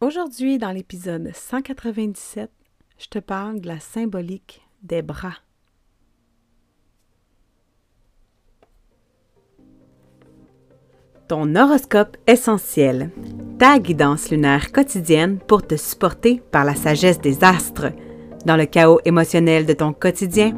[0.00, 2.52] Aujourd'hui, dans l'épisode 197,
[2.98, 5.34] je te parle de la symbolique des bras.
[11.26, 13.10] Ton horoscope essentiel,
[13.58, 17.90] ta guidance lunaire quotidienne pour te supporter par la sagesse des astres.
[18.46, 20.56] Dans le chaos émotionnel de ton quotidien,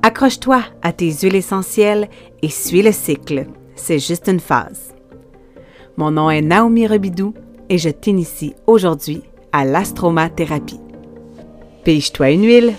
[0.00, 2.08] accroche-toi à tes huiles essentielles
[2.40, 3.48] et suis le cycle.
[3.74, 4.94] C'est juste une phase.
[5.98, 7.34] Mon nom est Naomi Rebidou
[7.68, 9.22] et je t'initie aujourd'hui
[9.52, 10.80] à l'astromathérapie.
[11.84, 12.74] Pige-toi une huile.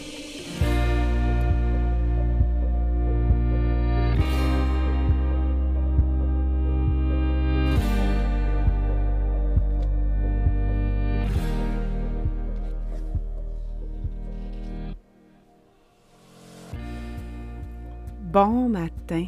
[18.34, 19.28] Bon matin.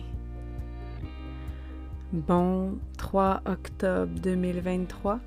[2.11, 5.19] Bon 3 octobre 2023.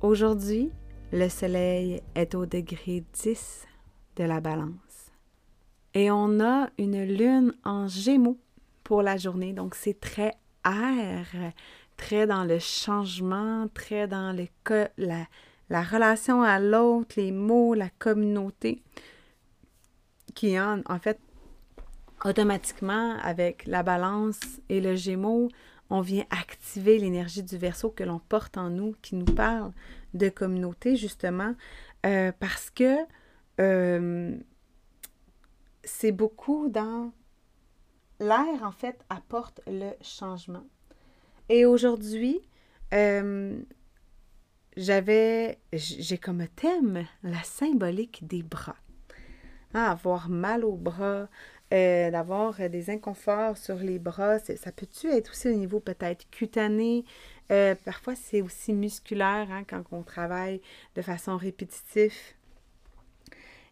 [0.00, 0.70] Aujourd'hui,
[1.10, 3.66] le soleil est au degré 10
[4.14, 5.10] de la balance.
[5.92, 8.38] Et on a une lune en gémeaux
[8.84, 9.52] pour la journée.
[9.52, 11.26] Donc, c'est très air,
[11.96, 14.46] très dans le changement, très dans le,
[14.98, 15.26] la,
[15.68, 18.84] la relation à l'autre, les mots, la communauté,
[20.36, 21.18] qui en, en fait,
[22.24, 25.48] automatiquement, avec la balance et le gémeaux,
[25.90, 29.72] on vient activer l'énergie du verso que l'on porte en nous, qui nous parle
[30.14, 31.54] de communauté, justement,
[32.06, 32.98] euh, parce que
[33.60, 34.36] euh,
[35.84, 37.12] c'est beaucoup dans
[38.20, 40.66] l'air, en fait, apporte le changement.
[41.48, 42.40] Et aujourd'hui,
[42.92, 43.58] euh,
[44.76, 48.76] j'avais, j'ai comme thème la symbolique des bras.
[49.74, 51.28] Hein, avoir mal aux bras,
[51.72, 54.38] euh, d'avoir euh, des inconforts sur les bras.
[54.38, 57.04] Ça peut-tu être aussi au niveau peut-être cutané?
[57.52, 60.62] Euh, parfois, c'est aussi musculaire hein, quand on travaille
[60.94, 62.14] de façon répétitive.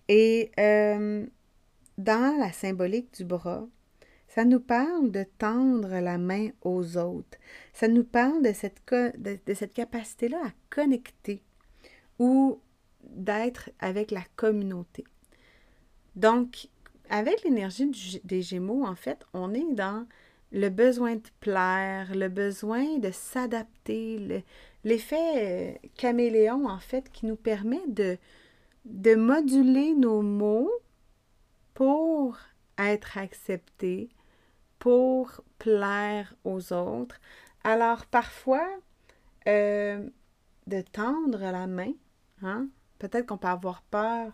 [0.08, 3.66] Et dans la symbolique du bras,
[4.28, 7.38] ça nous parle de tendre la main aux autres.
[7.72, 11.42] Ça nous parle de cette, de, de cette capacité-là à connecter
[12.18, 12.60] ou
[13.02, 15.04] d'être avec la communauté.
[16.14, 16.68] Donc,
[17.10, 20.06] avec l'énergie des Gémeaux, en fait, on est dans
[20.52, 24.44] le besoin de plaire, le besoin de s'adapter,
[24.84, 28.18] l'effet euh, caméléon, en fait, qui nous permet de,
[29.16, 30.70] moduler nos mots
[31.74, 32.38] pour
[32.78, 34.08] être acceptés,
[34.78, 37.20] pour plaire aux autres.
[37.64, 38.68] Alors, parfois,
[39.48, 40.08] euh,
[40.66, 41.92] de tendre la main,
[42.42, 42.68] hein?
[42.98, 44.32] peut-être qu'on peut avoir peur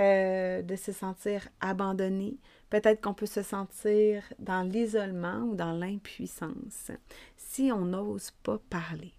[0.00, 2.38] euh, de se sentir abandonné.
[2.70, 6.90] Peut-être qu'on peut se sentir dans l'isolement ou dans l'impuissance
[7.36, 9.12] si on n'ose pas parler.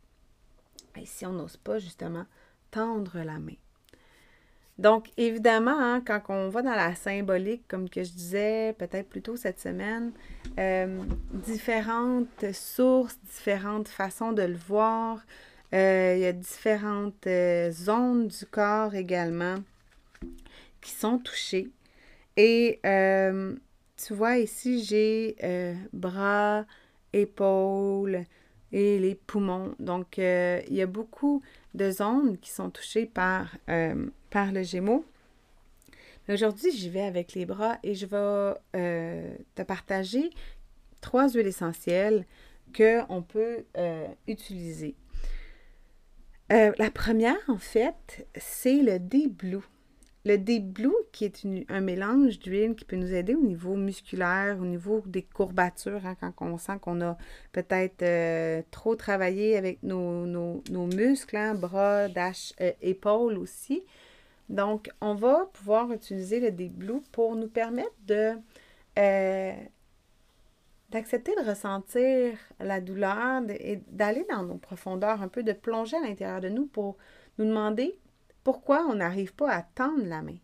[0.99, 2.25] Et si on n'ose pas justement
[2.71, 3.53] tendre la main.
[4.79, 9.21] Donc, évidemment, hein, quand on va dans la symbolique, comme que je disais peut-être plus
[9.21, 10.11] tôt cette semaine,
[10.57, 11.03] euh,
[11.33, 15.23] différentes sources, différentes façons de le voir.
[15.75, 17.27] Euh, il y a différentes
[17.71, 19.57] zones du corps également
[20.83, 21.71] qui sont touchés.
[22.37, 23.55] Et euh,
[23.97, 26.65] tu vois, ici, j'ai euh, bras,
[27.13, 28.25] épaules
[28.71, 29.75] et les poumons.
[29.79, 31.41] Donc, euh, il y a beaucoup
[31.73, 33.55] de zones qui sont touchées par,
[34.29, 35.05] par le gémeau.
[36.29, 40.29] Aujourd'hui, j'y vais avec les bras et je vais te partager
[41.01, 42.25] trois huiles essentielles
[42.75, 43.65] qu'on peut
[44.27, 44.95] utiliser.
[46.49, 49.65] la première, en fait, c'est le déblou.
[50.25, 54.57] Le Deep Blue, qui est un mélange d'huile qui peut nous aider au niveau musculaire,
[54.61, 57.17] au niveau des courbatures, hein, quand on sent qu'on a
[57.51, 60.61] peut-être euh, trop travaillé avec nos,
[60.95, 63.83] muscles, hein, bras, dash, euh, épaules aussi.
[64.47, 68.31] Donc, on va pouvoir utiliser le Deep pour nous permettre de
[68.97, 69.53] euh,
[70.89, 76.01] d'accepter de ressentir la douleur et d'aller dans nos profondeurs, un peu de plonger à
[76.01, 76.97] l'intérieur de nous pour
[77.37, 77.97] nous demander
[78.43, 80.37] pourquoi on n'arrive pas à tendre la main?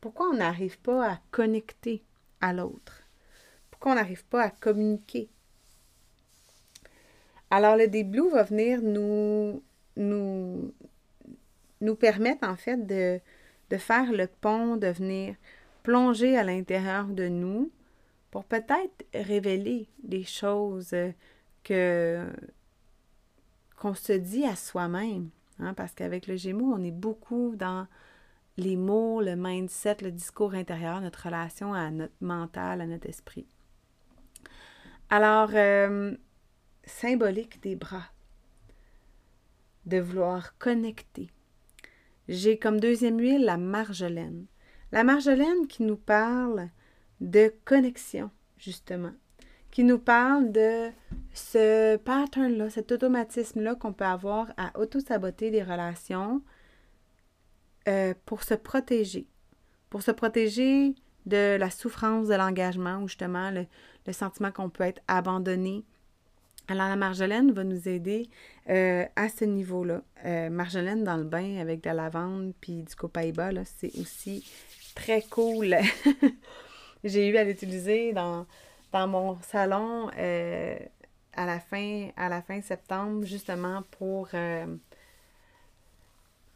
[0.00, 2.02] Pourquoi on n'arrive pas à connecter
[2.40, 3.02] à l'autre?
[3.70, 5.28] Pourquoi on n'arrive pas à communiquer?
[7.50, 9.62] Alors, le début va venir nous,
[9.96, 10.72] nous,
[11.98, 13.20] permettre en fait de,
[13.70, 15.34] de faire le pont, de venir
[15.82, 17.70] plonger à l'intérieur de nous
[18.30, 20.94] pour peut-être révéler des choses
[21.64, 22.26] que
[23.76, 25.30] qu'on se dit à soi-même.
[25.60, 27.86] Hein, parce qu'avec le Gémeaux, on est beaucoup dans
[28.56, 33.46] les mots, le mindset, le discours intérieur, notre relation à notre mental, à notre esprit.
[35.08, 36.14] Alors, euh,
[36.84, 38.06] symbolique des bras.
[39.86, 41.30] de vouloir connecter.
[42.28, 44.46] J'ai comme deuxième huile la marjolaine.
[44.92, 46.68] La marjolaine qui nous parle
[47.20, 49.14] de connexion, justement,
[49.70, 50.90] qui nous parle de
[51.32, 56.42] ce pattern-là, cet automatisme-là qu'on peut avoir à auto-saboter des relations
[57.88, 59.26] euh, pour se protéger,
[59.88, 60.94] pour se protéger
[61.26, 63.66] de la souffrance de l'engagement ou justement le,
[64.12, 65.84] sentiment qu'on peut être abandonné.
[66.66, 68.28] Alors la marjolaine va nous aider
[68.68, 70.02] euh, à ce niveau-là.
[70.24, 74.44] Euh, marjolaine dans le bain avec de la lavande puis du copaïba, c'est aussi
[74.96, 75.76] très cool.
[77.04, 78.46] J'ai eu à l'utiliser dans,
[78.92, 80.78] dans mon salon euh,
[81.32, 84.66] à, la fin, à la fin septembre, justement pour, euh,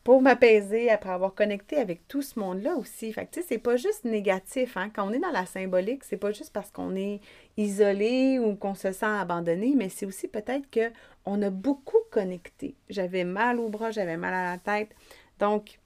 [0.02, 3.12] pour m'apaiser après avoir connecté avec tout ce monde-là aussi.
[3.12, 4.76] Fait que, tu sais, c'est pas juste négatif.
[4.76, 4.90] Hein?
[4.94, 7.20] Quand on est dans la symbolique, c'est pas juste parce qu'on est
[7.56, 12.74] isolé ou qu'on se sent abandonné, mais c'est aussi peut-être qu'on a beaucoup connecté.
[12.88, 14.90] J'avais mal au bras, j'avais mal à la tête.
[15.38, 15.78] Donc,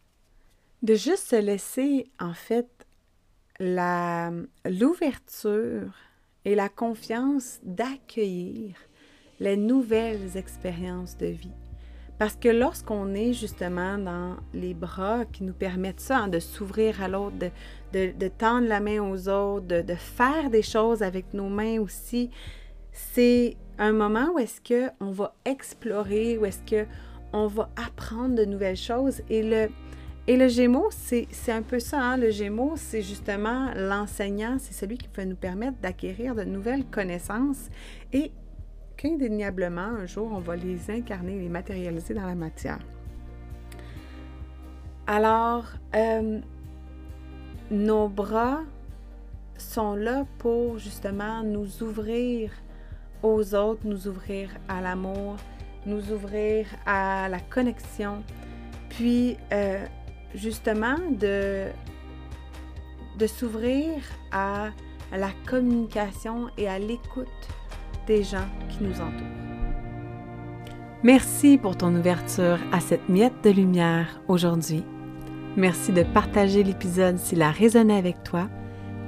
[0.83, 2.69] de juste se laisser, en fait,
[3.61, 5.93] l'ouverture
[6.49, 8.75] et la confiance d'accueillir
[9.39, 11.53] les nouvelles expériences de vie.
[12.19, 17.03] Parce que lorsqu'on est justement dans les bras qui nous permettent ça, hein, de s'ouvrir
[17.03, 17.37] à l'autre,
[17.93, 22.31] de, tendre la main aux autres, de, de, faire des choses avec nos mains aussi,
[22.93, 26.87] c'est un moment où est-ce qu'on va explorer, où est-ce
[27.31, 29.21] qu'on va apprendre de nouvelles choses.
[29.29, 29.69] Et le,
[30.29, 32.03] et le Gémeaux, c'est un peu ça.
[32.03, 32.19] Hein.
[32.19, 37.71] Le Gémeaux, c'est justement l'enseignant, c'est celui qui va nous permettre d'acquérir de nouvelles connaissances
[38.13, 38.31] et
[38.99, 42.79] qu'indéniablement, un jour, on va les incarner, les matérialiser dans la matière.
[45.07, 45.65] Alors,
[45.97, 46.41] euh,
[47.71, 48.61] nos bras
[49.57, 52.51] sont là pour justement nous ouvrir
[53.23, 55.37] aux autres, nous ouvrir à l'amour,
[55.87, 58.23] nous ouvrir à la connexion,
[58.91, 59.87] puis euh,
[60.35, 61.67] justement de,
[63.19, 63.95] de s'ouvrir
[64.33, 64.69] à,
[65.17, 67.29] la communication et à l'écoute
[68.07, 69.27] des gens qui nous entourent.
[71.03, 74.85] Merci pour ton ouverture à cette miette de lumière aujourd'hui.
[75.57, 78.49] Merci de partager l'épisode s'il a résonné avec toi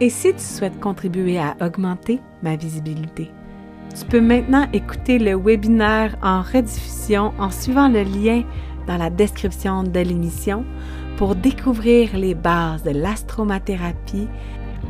[0.00, 3.31] et si tu souhaites contribuer à augmenter ma visibilité.
[3.99, 8.44] Tu peux maintenant écouter le webinaire en rediffusion en suivant le lien
[8.87, 10.64] dans la description de l'émission
[11.20, 14.26] pour découvrir les bases de l'astromathérapie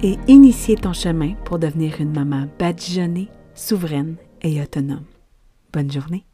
[0.01, 5.07] et initier ton chemin pour devenir une maman badigeonnée, souveraine et autonome.
[5.73, 6.30] Bonne journée!